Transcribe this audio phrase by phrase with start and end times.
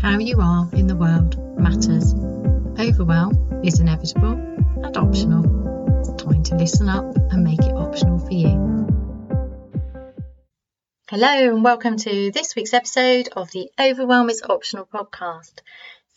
[0.00, 2.14] How you are in the world matters.
[2.78, 4.34] Overwhelm is inevitable
[4.84, 5.98] and optional.
[5.98, 8.86] It's time to listen up and make it optional for you.
[11.10, 15.62] Hello, and welcome to this week's episode of the Overwhelm is Optional podcast.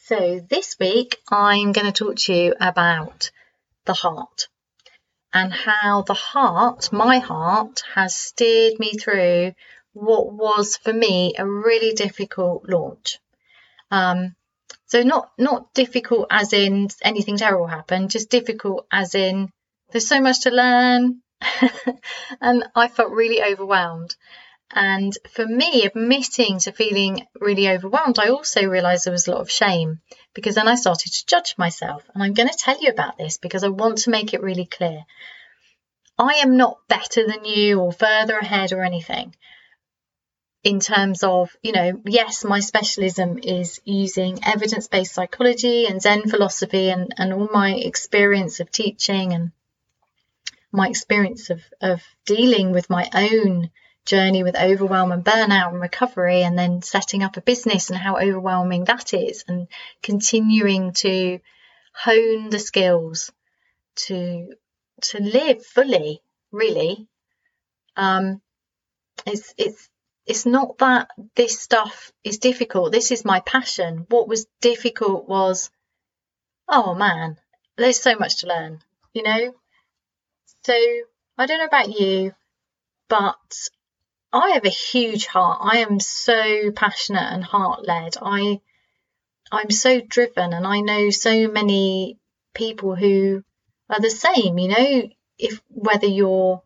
[0.04, 3.32] So, this week I'm going to talk to you about
[3.86, 4.48] the heart
[5.34, 9.54] and how the heart, my heart, has steered me through
[9.93, 13.18] what was for me a really difficult launch.
[13.91, 14.36] Um,
[14.88, 19.52] so not not difficult as in anything terrible happened, just difficult as in
[19.91, 21.22] there's so much to learn,
[22.41, 24.16] and I felt really overwhelmed.
[24.73, 29.41] And for me, admitting to feeling really overwhelmed, I also realized there was a lot
[29.41, 29.99] of shame
[30.34, 32.10] because then I started to judge myself.
[32.13, 34.66] And I'm going to tell you about this because I want to make it really
[34.66, 35.04] clear.
[36.18, 39.35] I am not better than you or further ahead or anything
[40.63, 46.29] in terms of, you know, yes, my specialism is using evidence based psychology and Zen
[46.29, 49.51] philosophy and, and all my experience of teaching and
[50.71, 53.71] my experience of, of dealing with my own
[54.05, 58.18] journey with overwhelm and burnout and recovery, and then setting up a business and how
[58.18, 59.68] overwhelming that is, and
[60.01, 61.40] continuing to
[61.93, 63.31] hone the skills
[63.96, 64.53] to
[65.01, 67.07] to live fully, really.
[67.96, 68.41] Um,
[69.25, 69.90] it's it's
[70.31, 72.94] it's not that this stuff is difficult.
[72.94, 74.06] This is my passion.
[74.07, 75.69] What was difficult was,
[76.69, 77.38] oh man,
[77.75, 78.79] there's so much to learn,
[79.12, 79.53] you know?
[80.63, 80.74] So
[81.38, 82.34] I don't know about you,
[83.09, 83.41] but
[84.31, 85.59] I have a huge heart.
[85.62, 88.16] I am so passionate and heart led.
[88.22, 88.62] I
[89.52, 92.19] I'm so driven and I know so many
[92.53, 93.44] people who
[93.90, 96.63] are the same, you know, if whether you're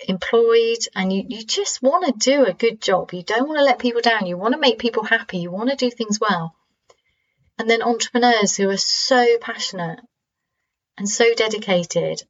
[0.00, 3.12] employed and you, you just want to do a good job.
[3.12, 4.26] You don't want to let people down.
[4.26, 5.38] You want to make people happy.
[5.38, 6.54] You want to do things well.
[7.58, 10.00] And then entrepreneurs who are so passionate
[10.98, 12.22] and so dedicated.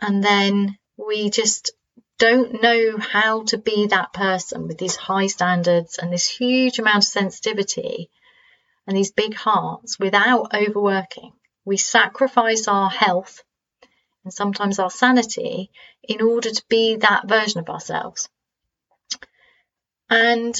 [0.00, 1.72] And then we just
[2.18, 6.98] don't know how to be that person with these high standards and this huge amount
[6.98, 8.10] of sensitivity
[8.86, 11.32] and these big hearts without overworking.
[11.64, 13.42] We sacrifice our health
[14.24, 15.70] and sometimes our sanity
[16.02, 18.28] in order to be that version of ourselves.
[20.10, 20.58] And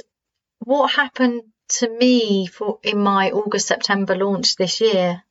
[0.58, 5.22] what happened to me for in my August September launch this year,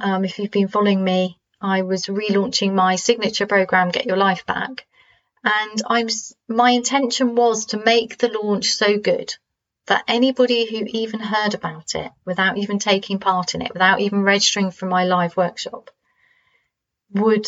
[0.00, 4.46] um, if you've been following me, I was relaunching my signature program, Get Your Life
[4.46, 4.86] Back,
[5.44, 6.08] and I'm
[6.48, 9.34] my intention was to make the launch so good
[9.86, 14.22] that anybody who even heard about it without even taking part in it, without even
[14.22, 15.90] registering for my live workshop,
[17.14, 17.46] would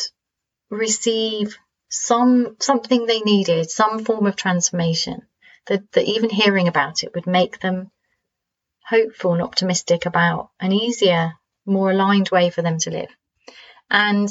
[0.70, 1.56] receive
[1.88, 5.22] some something they needed, some form of transformation,
[5.66, 7.90] that, that even hearing about it would make them
[8.86, 13.10] hopeful and optimistic about an easier, more aligned way for them to live.
[13.90, 14.28] And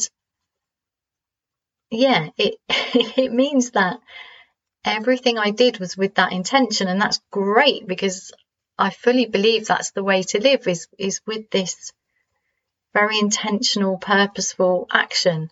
[1.90, 4.00] yeah, it it means that
[4.86, 8.32] everything I did was with that intention, and that's great because
[8.78, 11.92] I fully believe that's the way to live is is with this
[12.94, 15.50] very intentional, purposeful action.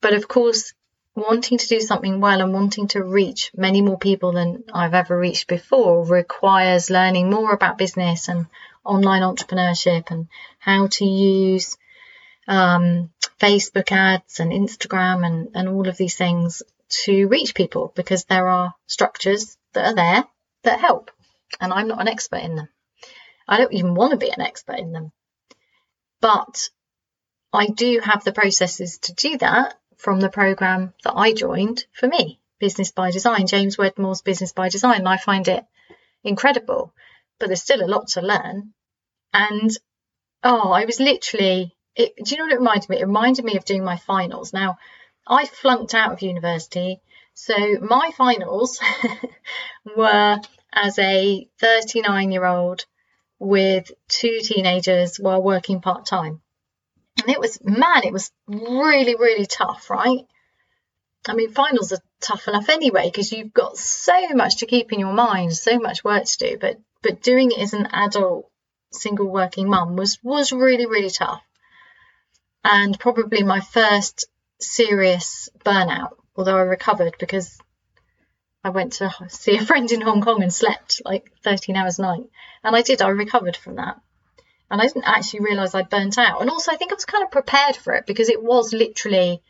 [0.00, 0.72] But of course,
[1.14, 5.18] wanting to do something well and wanting to reach many more people than I've ever
[5.18, 8.46] reached before requires learning more about business and
[8.84, 11.76] online entrepreneurship and how to use
[12.46, 13.10] um,
[13.40, 18.48] Facebook ads and Instagram and, and all of these things to reach people because there
[18.48, 20.24] are structures that are there
[20.62, 21.10] that help.
[21.60, 22.68] And I'm not an expert in them.
[23.46, 25.12] I don't even want to be an expert in them.
[26.20, 26.68] But
[27.52, 32.08] I do have the processes to do that from the program that I joined for
[32.08, 35.06] me, Business by Design, James Wedmore's Business by Design.
[35.06, 35.64] I find it
[36.24, 36.92] incredible,
[37.38, 38.74] but there's still a lot to learn.
[39.32, 39.70] And
[40.42, 43.00] oh, I was literally, it, do you know what it reminded me?
[43.00, 44.52] It reminded me of doing my finals.
[44.52, 44.78] Now,
[45.26, 47.00] I flunked out of university.
[47.34, 48.80] So my finals
[49.96, 50.40] were
[50.72, 52.84] as a 39 year old
[53.38, 56.40] with two teenagers while working part time.
[57.20, 60.26] And it was, man, it was really, really tough, right?
[61.26, 65.00] I mean, finals are tough enough anyway because you've got so much to keep in
[65.00, 66.58] your mind, so much work to do.
[66.58, 68.50] But but doing it as an adult
[68.92, 71.42] single working mum was was really really tough,
[72.64, 74.26] and probably my first
[74.60, 76.16] serious burnout.
[76.36, 77.58] Although I recovered because
[78.68, 82.02] I went to see a friend in Hong Kong and slept like 13 hours a
[82.02, 82.24] night.
[82.62, 83.98] And I did, I recovered from that.
[84.70, 86.42] And I didn't actually realize I'd burnt out.
[86.42, 89.42] And also, I think I was kind of prepared for it because it was literally,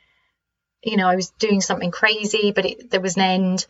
[0.85, 3.67] you know, I was doing something crazy, but it, there was an end.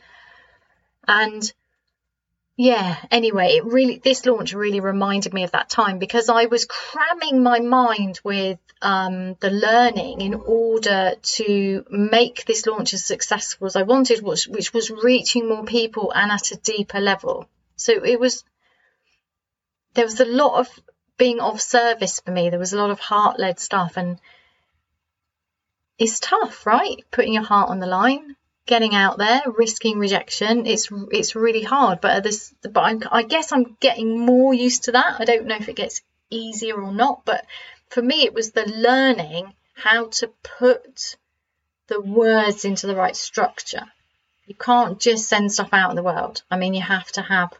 [1.06, 1.50] And
[2.60, 6.64] yeah, anyway, it really this launch really reminded me of that time because I was
[6.64, 13.69] cramming my mind with um, the learning in order to make this launch as successful
[13.69, 17.49] as I wanted, which, which was reaching more people and at a deeper level.
[17.76, 18.43] So it was
[19.94, 20.69] there was a lot of
[21.16, 22.50] being of service for me.
[22.50, 24.19] There was a lot of heart led stuff, and
[25.96, 27.04] it's tough, right?
[27.12, 28.34] Putting your heart on the line
[28.69, 30.67] getting out there, risking rejection.
[30.67, 34.93] It's it's really hard, but this, but I'm, I guess I'm getting more used to
[34.93, 35.17] that.
[35.19, 37.44] I don't know if it gets easier or not, but
[37.88, 41.17] for me, it was the learning how to put
[41.88, 43.87] the words into the right structure.
[44.47, 46.43] You can't just send stuff out in the world.
[46.50, 47.53] I mean, you have to have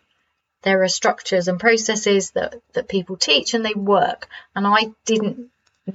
[0.63, 5.51] there are structures and processes that that people teach and they work, and I didn't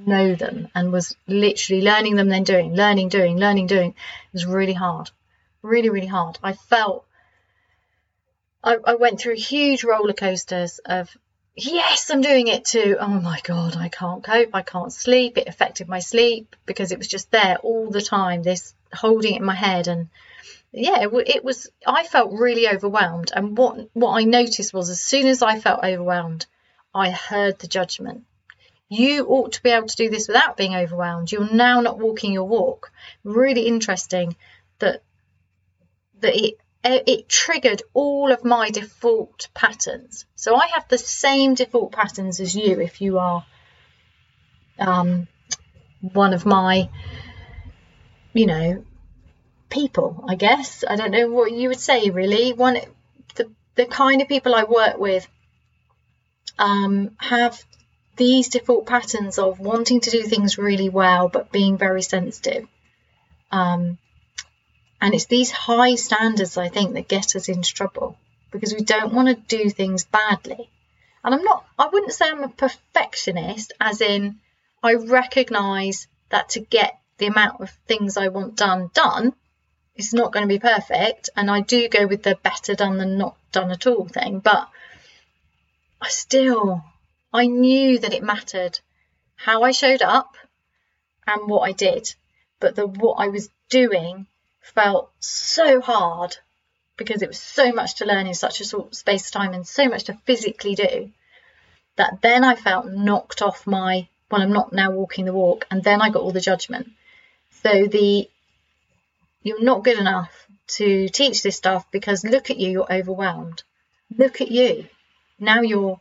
[0.06, 3.92] know them and was literally learning them, then doing, learning, doing, learning, doing.
[3.92, 5.12] It was really hard,
[5.62, 6.40] really, really hard.
[6.44, 7.06] I felt
[8.63, 11.16] I, I went through huge roller coasters of
[11.56, 12.95] yes, I'm doing it too.
[13.00, 14.50] Oh my God, I can't cope.
[14.54, 15.38] I can't sleep.
[15.38, 19.40] It affected my sleep because it was just there all the time, this holding it
[19.40, 19.88] in my head.
[19.88, 20.10] And
[20.72, 23.31] yeah, it, it, was, I felt really overwhelmed.
[23.36, 26.45] And what, what I noticed was as soon as I felt overwhelmed,
[26.95, 28.24] I heard the judgment.
[28.89, 31.31] You ought to be able to do this without being overwhelmed.
[31.31, 32.91] You're now not walking your walk.
[33.24, 34.35] Really interesting
[34.80, 35.01] that
[36.19, 40.25] that it it triggered all of my default patterns.
[40.35, 43.45] So I have the same default patterns as you if you are
[44.80, 45.27] um,
[46.01, 46.89] one of my,
[48.33, 48.83] you know,
[49.69, 50.83] people, I guess.
[50.88, 52.53] I don't know what you would say really.
[52.53, 52.77] One
[53.35, 55.27] the the kind of people I work with
[56.59, 57.63] um, have
[58.15, 62.68] these default patterns of wanting to do things really well but being very sensitive.
[63.51, 63.98] Um,
[65.01, 68.18] and it's these high standards, I think, that get us into trouble
[68.51, 70.69] because we don't want to do things badly.
[71.24, 74.39] And I'm not, I wouldn't say I'm a perfectionist, as in,
[74.81, 79.33] I recognize that to get the amount of things I want done done,
[79.95, 81.30] it's not going to be perfect.
[81.36, 84.39] And I do go with the better done than not done at all thing.
[84.39, 84.68] But
[86.01, 86.83] I still,
[87.33, 88.80] I knew that it mattered
[89.35, 90.35] how I showed up
[91.25, 92.13] and what I did,
[92.59, 94.27] but the what I was doing
[94.62, 96.38] felt so hard
[96.95, 99.68] because it was so much to learn in such a short space of time and
[99.68, 101.12] so much to physically do
[101.95, 105.83] that then I felt knocked off my well, I'm not now walking the walk, and
[105.83, 106.89] then I got all the judgment.
[107.62, 108.27] So the
[109.44, 110.47] you're not good enough
[110.80, 113.62] to teach this stuff because look at you, you're overwhelmed.
[114.18, 114.88] Look at you.
[115.39, 116.00] Now you're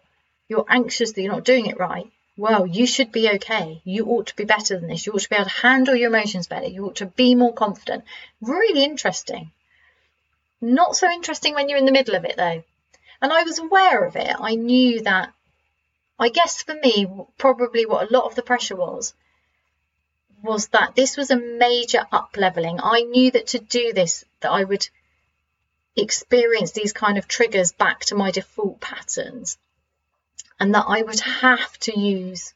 [0.52, 3.80] you're anxious that you're not doing it right, well, you should be okay.
[3.84, 5.06] You ought to be better than this.
[5.06, 6.66] You ought to be able to handle your emotions better.
[6.66, 8.04] You ought to be more confident.
[8.40, 9.50] Really interesting.
[10.60, 12.62] Not so interesting when you're in the middle of it, though.
[13.22, 14.34] And I was aware of it.
[14.38, 15.32] I knew that,
[16.18, 17.06] I guess for me,
[17.38, 19.14] probably what a lot of the pressure was,
[20.42, 22.78] was that this was a major up leveling.
[22.82, 24.86] I knew that to do this, that I would
[25.96, 29.58] experience these kind of triggers back to my default patterns
[30.62, 32.54] and that I would have to use.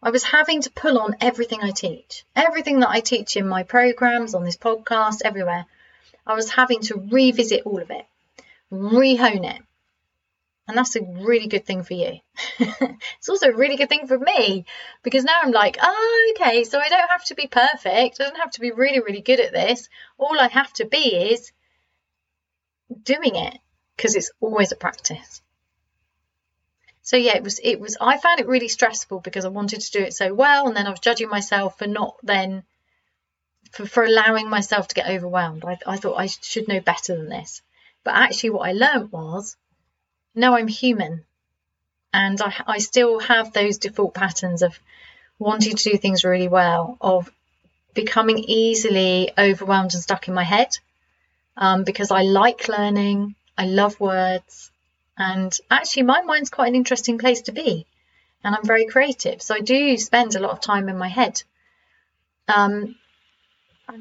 [0.00, 3.64] I was having to pull on everything I teach, everything that I teach in my
[3.64, 5.66] programs, on this podcast, everywhere.
[6.24, 8.06] I was having to revisit all of it,
[8.70, 9.60] rehone it.
[10.68, 12.20] And that's a really good thing for you.
[12.60, 14.64] it's also a really good thing for me
[15.02, 18.20] because now I'm like, oh, okay, so I don't have to be perfect.
[18.20, 19.88] I don't have to be really, really good at this.
[20.16, 21.50] All I have to be is
[23.02, 23.58] doing it
[23.96, 25.42] because it's always a practice
[27.08, 29.90] so yeah it was it was i found it really stressful because i wanted to
[29.92, 32.62] do it so well and then i was judging myself for not then
[33.72, 35.64] for, for allowing myself to get overwhelmed.
[35.64, 37.62] I, I thought i should know better than this.
[38.04, 39.56] But actually what i learned was
[40.34, 41.24] no i'm human
[42.12, 44.78] and I, I still have those default patterns of
[45.38, 47.32] wanting to do things really well of
[47.94, 50.76] becoming easily overwhelmed and stuck in my head
[51.56, 54.70] um, because i like learning i love words
[55.18, 57.86] and actually, my mind's quite an interesting place to be.
[58.44, 59.42] And I'm very creative.
[59.42, 61.42] So I do spend a lot of time in my head.
[62.46, 62.94] Um,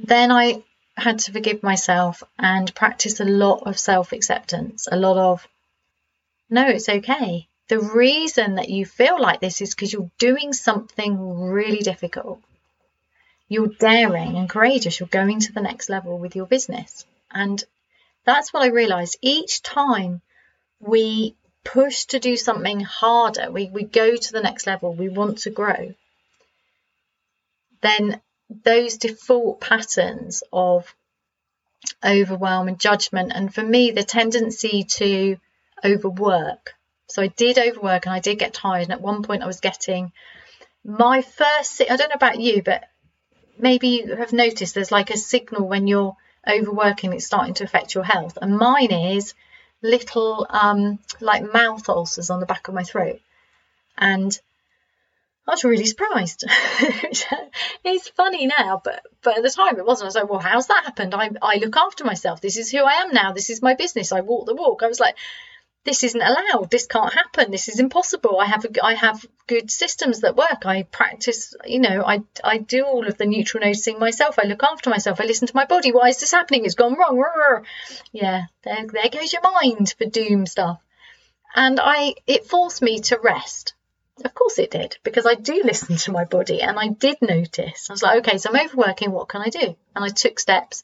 [0.04, 0.64] then I
[0.96, 5.48] had to forgive myself and practice a lot of self acceptance, a lot of,
[6.52, 7.48] no, it's okay.
[7.68, 12.42] The reason that you feel like this is because you're doing something really difficult.
[13.50, 15.00] You're daring and courageous.
[15.00, 17.06] You're going to the next level with your business.
[17.32, 17.62] And
[18.24, 20.22] that's what I realized each time
[20.80, 25.40] we push to do something harder, we, we go to the next level, we want
[25.40, 25.94] to grow,
[27.82, 30.96] then those default patterns of
[32.04, 35.38] overwhelm and judgment, and for me, the tendency to
[35.84, 36.74] overwork.
[37.08, 38.84] So I did overwork and I did get tired.
[38.84, 40.12] And at one point, I was getting
[40.84, 42.84] my first, I don't know about you, but
[43.58, 46.16] maybe you have noticed there's like a signal when you're
[46.48, 48.38] overworking, it's starting to affect your health.
[48.42, 49.34] And mine is
[49.82, 53.20] little um, like mouth ulcers on the back of my throat.
[53.98, 54.38] And
[55.48, 56.44] I was really surprised.
[56.50, 60.06] it's funny now, but but at the time it wasn't.
[60.06, 61.16] I was like, well, how's that happened?
[61.16, 62.42] I I look after myself.
[62.42, 63.32] This is who I am now.
[63.32, 64.12] This is my business.
[64.12, 64.84] I walk the walk.
[64.84, 65.16] I was like,
[65.88, 66.70] this isn't allowed.
[66.70, 67.50] This can't happen.
[67.50, 68.40] This is impossible.
[68.40, 70.66] I have a, I have good systems that work.
[70.66, 71.56] I practice.
[71.66, 74.38] You know, I I do all of the neutral noticing myself.
[74.38, 75.22] I look after myself.
[75.22, 75.92] I listen to my body.
[75.94, 76.66] Why is this happening?
[76.66, 77.64] It's gone wrong.
[78.12, 80.80] Yeah, there there goes your mind for doom stuff.
[81.56, 83.74] And I it forced me to rest
[84.26, 87.90] of course it did, because I do listen to my body and I did notice.
[87.90, 89.76] I was like, okay, so I'm overworking, what can I do?
[89.96, 90.84] And I took steps,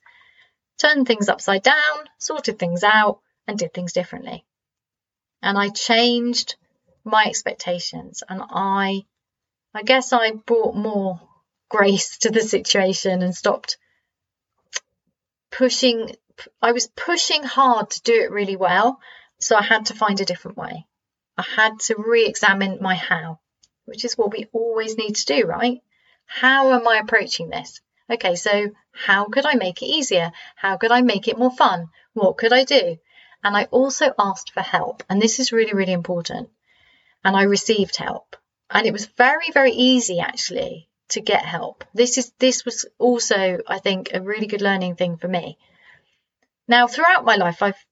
[0.77, 4.45] turned things upside down, sorted things out, and did things differently.
[5.43, 6.55] And I changed
[7.03, 9.05] my expectations and I
[9.75, 11.19] I guess I brought more
[11.69, 13.77] grace to the situation and stopped
[15.51, 16.15] pushing
[16.62, 19.00] I was pushing hard to do it really well,
[19.39, 20.85] so I had to find a different way.
[21.38, 23.39] I had to re examine my how,
[23.85, 25.81] which is what we always need to do, right?
[26.25, 27.81] How am I approaching this?
[28.09, 30.31] Okay, so how could I make it easier?
[30.55, 31.89] How could I make it more fun?
[32.13, 32.97] What could I do?
[33.43, 36.50] And I also asked for help, and this is really, really important.
[37.23, 38.35] And I received help.
[38.69, 41.83] And it was very, very easy actually to get help.
[41.93, 45.57] This is this was also, I think, a really good learning thing for me.
[46.67, 47.85] Now, throughout my life, I've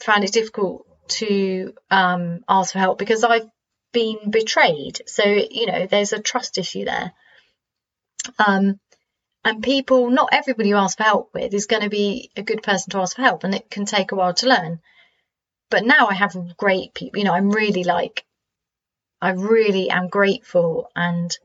[0.00, 0.86] found it difficult
[1.20, 3.48] to um, ask for help because I've
[3.92, 5.00] been betrayed.
[5.06, 7.12] So, you know, there's a trust issue there.
[8.38, 8.78] Um,
[9.44, 12.62] and people, not everybody you ask for help with is going to be a good
[12.62, 14.80] person to ask for help, and it can take a while to learn.
[15.70, 18.24] But now I have great people, you know, I'm really like,
[19.22, 21.36] I really am grateful and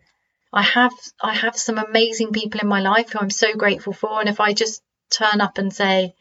[0.55, 4.21] I have I have some amazing people in my life who I'm so grateful for.
[4.21, 6.15] And if I just turn up and say,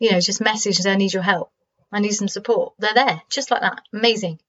[0.00, 1.52] you know, just message I need your help,
[1.92, 2.74] I need some support.
[2.78, 3.82] They're there, just like that.
[3.92, 4.40] Amazing.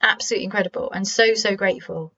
[0.00, 0.92] Absolutely incredible.
[0.92, 2.14] And so, so grateful.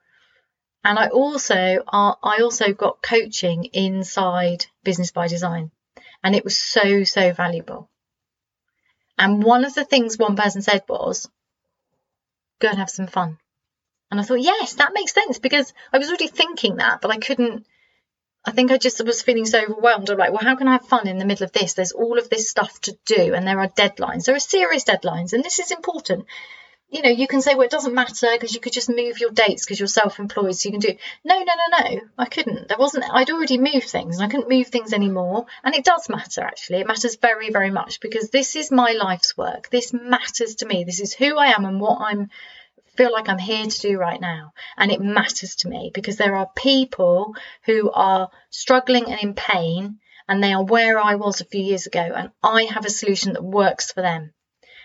[0.85, 5.71] And I also uh, I also got coaching inside Business by Design.
[6.25, 7.89] And it was so, so valuable.
[9.19, 11.29] And one of the things one person said was,
[12.61, 13.39] go and have some fun.
[14.11, 17.19] And I thought, yes, that makes sense because I was already thinking that, but I
[17.19, 17.67] couldn't
[18.45, 20.11] I think I just was feeling so overwhelmed.
[20.11, 21.75] I'm like, well, how can I have fun in the middle of this?
[21.75, 24.25] There's all of this stuff to do, and there are deadlines.
[24.25, 26.27] There are serious deadlines, and this is important.
[26.93, 29.31] You know, you can say, well, it doesn't matter because you could just move your
[29.31, 30.95] dates because you're self-employed, so you can do.
[31.25, 32.01] No, no, no, no.
[32.19, 32.69] I couldn't.
[32.69, 33.07] There wasn't.
[33.11, 35.47] I'd already moved things, and I couldn't move things anymore.
[35.65, 36.81] And it does matter, actually.
[36.81, 39.71] It matters very, very much because this is my life's work.
[39.71, 40.85] This matters to me.
[40.85, 42.29] This is who I am and what I'm
[42.95, 44.53] feel like I'm here to do right now.
[44.77, 47.35] And it matters to me because there are people
[47.65, 51.87] who are struggling and in pain and they are where I was a few years
[51.87, 54.35] ago and I have a solution that works for them.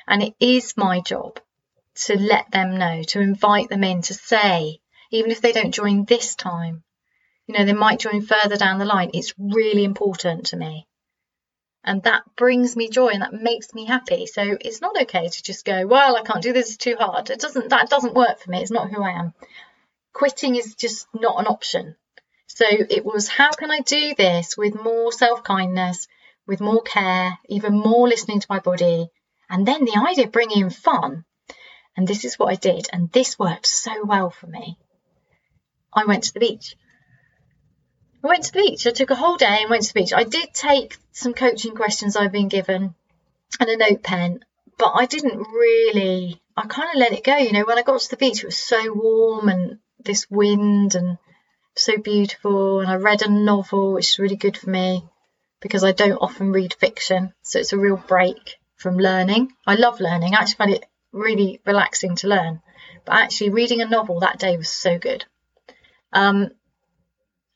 [0.07, 1.41] And it is my job
[2.05, 4.79] to let them know, to invite them in, to say,
[5.11, 6.83] even if they don't join this time,
[7.47, 9.11] you know, they might join further down the line.
[9.13, 10.85] It's really important to me.
[11.83, 14.25] And that brings me joy and that makes me happy.
[14.25, 17.29] So it's not okay to just go well i can't do this it's too hard.
[17.29, 18.61] It doesn't that doesn't work for me.
[18.61, 19.33] It's not who i am.
[20.11, 21.95] Quitting is just not an option.
[22.47, 26.07] So it was how can i do this with more self-kindness
[26.45, 29.07] with more care even more listening to my body?
[29.49, 31.23] And then the idea of bringing in fun
[31.97, 34.77] and this is what i did and this worked so well for me
[35.93, 36.75] i went to the beach
[38.23, 38.87] I went to the beach.
[38.87, 40.13] I took a whole day and went to the beach.
[40.13, 42.95] I did take some coaching questions I've been given
[43.59, 44.43] and a note pen,
[44.77, 47.37] but I didn't really, I kind of let it go.
[47.37, 50.95] You know, when I got to the beach, it was so warm and this wind
[50.95, 51.17] and
[51.75, 52.79] so beautiful.
[52.79, 55.03] And I read a novel, which is really good for me
[55.61, 57.33] because I don't often read fiction.
[57.43, 59.53] So it's a real break from learning.
[59.65, 60.33] I love learning.
[60.33, 62.61] I actually find it really relaxing to learn.
[63.05, 65.25] But actually, reading a novel that day was so good.
[66.13, 66.51] Um,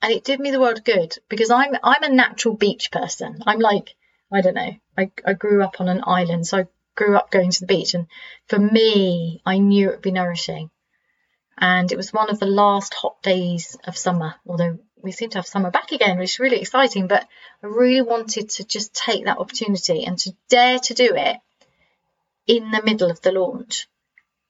[0.02, 3.44] and it did me the world good because I'm I'm a natural beach person.
[3.46, 3.96] I'm like
[4.32, 4.74] I don't know.
[4.98, 7.94] I I grew up on an island, so I grew up going to the beach,
[7.94, 8.08] and
[8.48, 10.70] for me, I knew it would be nourishing.
[11.58, 15.38] And it was one of the last hot days of summer, although we seem to
[15.38, 17.08] have summer back again, which is really exciting.
[17.08, 17.28] But
[17.62, 21.38] I really wanted to just take that opportunity and to dare to do it
[22.48, 23.88] in the middle of the launch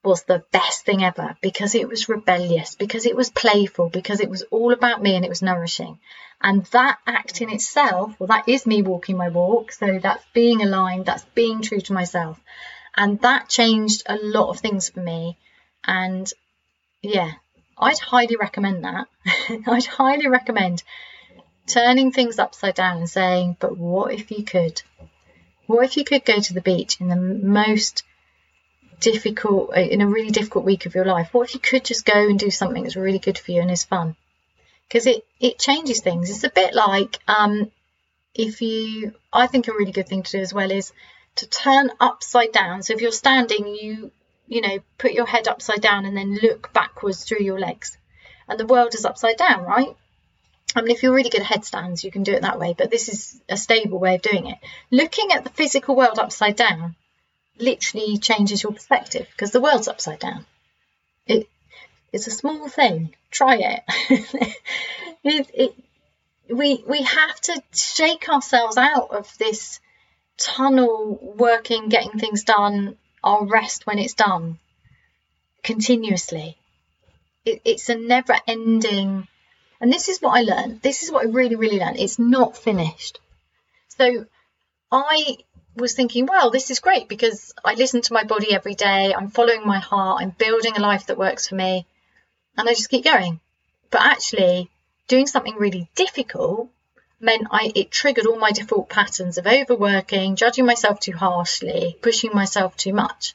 [0.03, 4.29] was the best thing ever because it was rebellious, because it was playful, because it
[4.29, 6.00] was all about me and it was nourishing.
[6.41, 9.71] And that act in itself, well, that is me walking my walk.
[9.71, 12.39] So that's being aligned, that's being true to myself.
[12.95, 15.38] And that changed a lot of things for me.
[15.86, 16.31] And
[17.03, 17.33] yeah,
[17.77, 19.07] I'd highly recommend that.
[19.67, 20.83] I'd highly recommend
[21.67, 24.81] turning things upside down and saying, but what if you could?
[25.72, 28.04] What if you could go to the beach in the most
[29.00, 31.34] difficult, in a really difficult week of your life?
[31.34, 33.72] What if you could just go and do something that's really good for you and
[33.72, 34.16] is fun?
[34.88, 36.30] Because it, it changes things.
[36.30, 37.72] It's a bit like um,
[38.36, 40.92] if you, I think a really good thing to do as well is
[41.36, 42.84] to turn upside down.
[42.84, 44.12] So if you're standing, you
[44.51, 47.98] you know, put your head upside down and then look backwards through your legs.
[48.50, 49.96] And the world is upside down, right?
[50.75, 52.90] I mean, if you're really good at headstands, you can do it that way, but
[52.90, 54.58] this is a stable way of doing it.
[54.90, 56.96] Looking at the physical world upside down
[57.58, 60.46] literally changes your perspective because the world's upside down.
[61.28, 61.48] It,
[62.12, 63.13] it's a small thing.
[63.30, 63.84] Try it.
[65.24, 65.75] it, it.
[66.50, 69.80] We we have to shake ourselves out of this
[70.38, 74.58] tunnel working, getting things done, I'll rest when it's done
[75.63, 76.58] continuously.
[77.46, 79.28] It, it's a never ending,
[79.81, 80.81] and this is what I learned.
[80.83, 82.00] This is what I really, really learned.
[82.00, 83.19] It's not finished.
[83.97, 84.27] So
[84.91, 85.38] I
[85.75, 89.11] was thinking, well, this is great because I listen to my body every day.
[89.11, 90.21] I'm following my heart.
[90.21, 91.88] I'm building a life that works for me.
[92.55, 93.39] And I just keep going.
[93.89, 94.69] But actually,
[95.07, 96.69] doing something really difficult
[97.19, 102.31] meant I it triggered all my default patterns of overworking, judging myself too harshly, pushing
[102.33, 103.33] myself too much,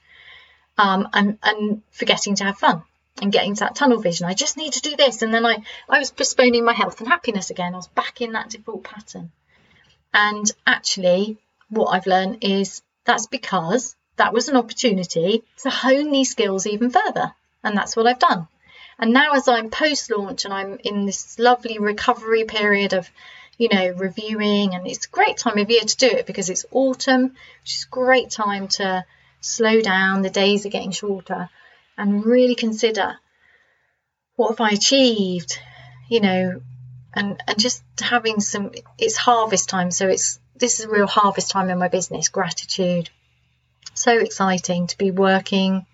[0.79, 2.83] um, and and forgetting to have fun
[3.21, 4.27] and getting to that tunnel vision.
[4.27, 5.59] I just need to do this, and then I
[5.89, 7.75] I was postponing my health and happiness again.
[7.75, 9.33] I was back in that default pattern,
[10.13, 16.31] and actually, what I've learned is that's because that was an opportunity to hone these
[16.31, 17.33] skills even further,
[17.63, 18.49] and that's what I've done.
[18.99, 23.11] And now, as I'm post launch and I'm in this lovely recovery period of
[23.59, 26.67] you know, reviewing, and it's a great time of year to do it because it's
[26.71, 29.05] autumn, which is a great time to
[29.41, 30.23] slow down.
[30.23, 31.49] The days are getting shorter,
[31.97, 33.17] and really consider
[34.37, 35.59] what have I achieved,
[36.09, 36.61] you know,
[37.15, 38.73] and and just having some.
[38.99, 42.29] It's harvest time, so it's this is a real harvest time in my business.
[42.29, 43.11] Gratitude,
[43.95, 45.87] so exciting to be working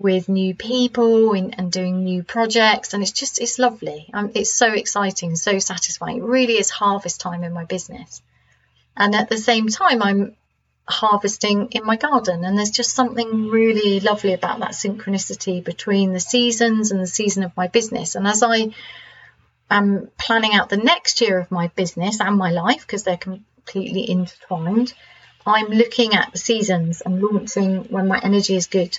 [0.00, 4.50] with new people and, and doing new projects and it's just it's lovely um, it's
[4.50, 8.22] so exciting so satisfying it really is harvest time in my business
[8.96, 10.34] and at the same time i'm
[10.90, 16.20] harvesting in my garden and there's just something really lovely about that synchronicity between the
[16.20, 18.72] seasons and the season of my business and as i
[19.70, 24.08] am planning out the next year of my business and my life because they're completely
[24.08, 24.92] intertwined
[25.46, 28.98] i'm looking at the seasons and launching when my energy is good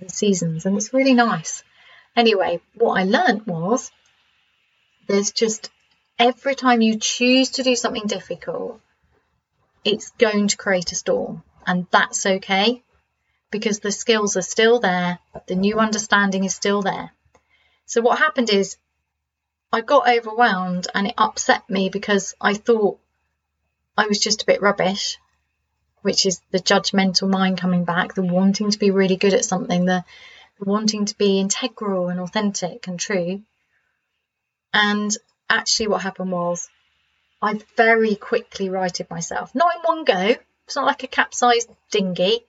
[0.00, 1.62] the seasons, and it's really nice.
[2.16, 3.90] Anyway, what I learned was
[5.06, 5.70] there's just
[6.18, 8.80] every time you choose to do something difficult,
[9.84, 12.82] it's going to create a storm, and that's okay
[13.50, 17.12] because the skills are still there, the new understanding is still there.
[17.86, 18.76] So, what happened is
[19.72, 22.98] I got overwhelmed and it upset me because I thought
[23.96, 25.18] I was just a bit rubbish
[26.04, 29.86] which is the judgmental mind coming back, the wanting to be really good at something,
[29.86, 30.04] the,
[30.60, 33.40] wanting to be integral and authentic and true.
[34.74, 35.16] And
[35.48, 36.68] actually, what happened was
[37.44, 42.46] I very quickly righted myself, not in one go, it's not like a capsized dinghy,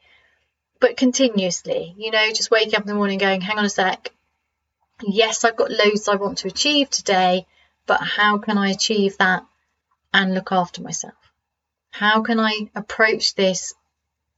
[0.79, 4.11] but continuously, you know, just waking up in the morning going, hang on a sec.
[5.01, 7.45] Yes, I've got loads I want to achieve today,
[7.85, 9.45] but how can I achieve that
[10.13, 11.15] and look after myself?
[11.95, 13.73] how can I approach this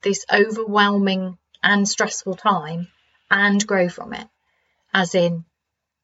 [0.04, 2.88] this overwhelming and stressful time
[3.32, 4.28] and grow from it?
[4.94, 5.44] As in,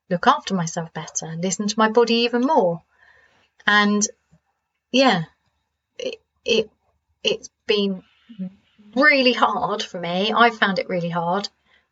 [0.10, 2.82] look after myself better, listen to my body even more.
[3.68, 4.02] And
[4.94, 5.24] yeah,
[6.00, 6.70] it, it
[7.24, 8.04] it's been
[8.96, 10.32] really hard for me.
[10.34, 11.50] I found it really hard,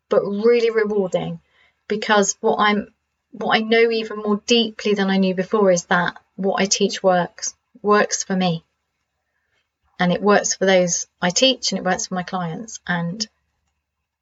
[0.08, 1.40] but really rewarding
[1.88, 2.94] because what I'm
[3.32, 7.02] what I know even more deeply than I knew before is that what I teach
[7.02, 8.64] works works for me
[10.02, 12.80] and it works for those I teach and it works for my clients.
[12.86, 13.24] And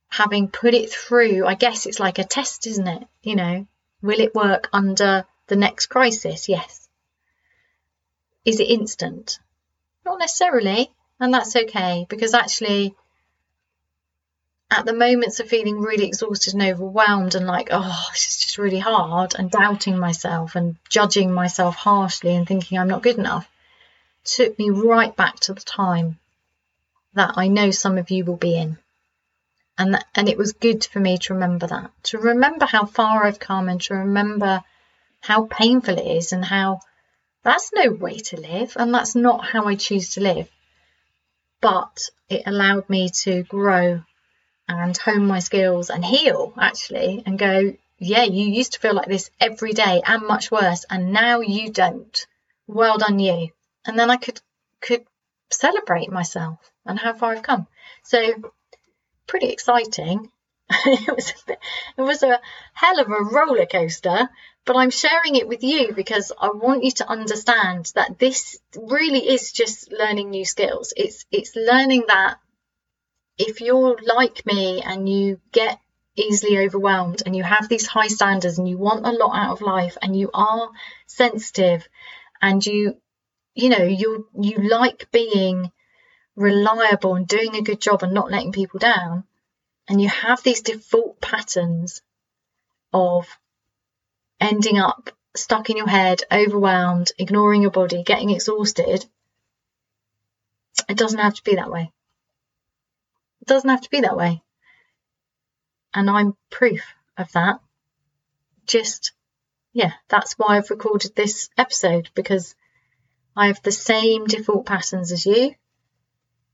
[0.08, 3.08] having put it through, I guess it's like a test, isn't it?
[3.22, 3.66] You know,
[4.02, 6.50] will it work under the next crisis?
[6.50, 6.79] Yes.
[8.44, 9.38] Is it instant?
[10.04, 10.90] Not necessarily.
[11.18, 12.94] And that's okay because actually,
[14.70, 18.58] at the moments of feeling really exhausted and overwhelmed and like, oh, this is just
[18.58, 23.50] really hard, and doubting myself and judging myself harshly and thinking I'm not good enough,
[24.24, 26.18] took me right back to the time
[27.14, 28.78] that I know some of you will be in.
[29.76, 33.24] And, that, and it was good for me to remember that, to remember how far
[33.24, 34.62] I've come and to remember
[35.20, 36.80] how painful it is and how
[37.42, 40.48] that's no way to live and that's not how I choose to live.
[41.60, 44.02] but it allowed me to grow
[44.68, 49.08] and hone my skills and heal actually and go, yeah, you used to feel like
[49.08, 52.26] this every day and much worse, and now you don't.
[52.66, 53.50] Well done, you.
[53.84, 54.40] And then I could
[54.80, 55.04] could
[55.50, 57.66] celebrate myself and how far I've come.
[58.04, 58.32] So
[59.26, 60.30] pretty exciting.
[60.86, 61.58] it was a bit,
[61.98, 62.40] it was a
[62.74, 64.28] hell of a roller coaster,
[64.64, 69.28] but I'm sharing it with you because I want you to understand that this really
[69.28, 70.92] is just learning new skills.
[70.96, 72.36] It's it's learning that
[73.36, 75.80] if you're like me and you get
[76.14, 79.62] easily overwhelmed and you have these high standards and you want a lot out of
[79.62, 80.70] life and you are
[81.06, 81.88] sensitive
[82.40, 82.96] and you
[83.54, 85.72] you know you you like being
[86.36, 89.24] reliable and doing a good job and not letting people down
[89.90, 92.00] and you have these default patterns
[92.92, 93.26] of
[94.40, 99.04] ending up stuck in your head, overwhelmed, ignoring your body, getting exhausted,
[100.88, 101.90] it doesn't have to be that way.
[103.40, 104.40] It doesn't have to be that way.
[105.92, 107.58] And I'm proof of that.
[108.68, 109.10] Just,
[109.72, 112.54] yeah, that's why I've recorded this episode because
[113.34, 115.56] I have the same default patterns as you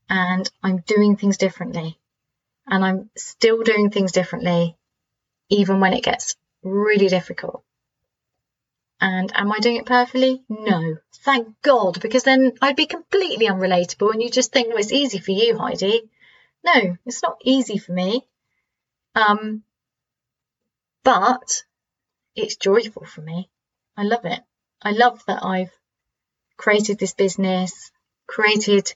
[0.09, 1.99] and I'm doing things differently
[2.67, 4.77] and I'm still doing things differently,
[5.49, 7.63] even when it gets really difficult.
[8.99, 10.43] And am I doing it perfectly?
[10.49, 10.97] No.
[11.23, 15.19] Thank God, because then I'd be completely unrelatable and you just think, well, it's easy
[15.19, 16.09] for you, Heidi.
[16.63, 18.25] No, it's not easy for me.
[19.15, 19.63] Um,
[21.03, 21.63] but
[22.35, 23.49] it's joyful for me.
[23.95, 24.39] I love it.
[24.81, 25.71] I love that I've
[26.55, 27.91] created this business,
[28.27, 28.93] created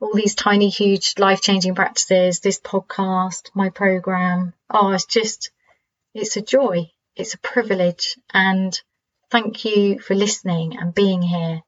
[0.00, 4.54] all these tiny, huge, life changing practices, this podcast, my program.
[4.70, 5.50] Oh, it's just,
[6.14, 6.90] it's a joy.
[7.14, 8.16] It's a privilege.
[8.32, 8.78] And
[9.30, 11.60] thank you for listening and being here.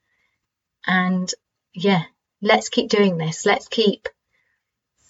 [0.86, 1.30] And
[1.74, 2.04] yeah,
[2.40, 3.44] let's keep doing this.
[3.44, 4.08] Let's keep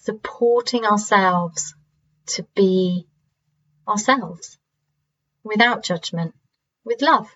[0.01, 1.75] supporting ourselves
[2.25, 3.07] to be
[3.87, 4.57] ourselves
[5.43, 6.35] without judgment,
[6.83, 7.33] with love.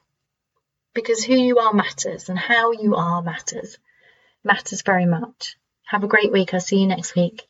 [0.94, 3.78] Because who you are matters and how you are matters,
[4.44, 5.56] matters very much.
[5.88, 6.54] Have a great week.
[6.54, 7.47] I'll see you next week.